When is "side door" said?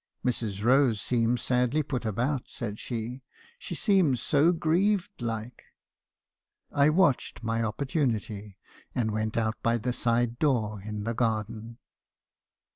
9.93-10.81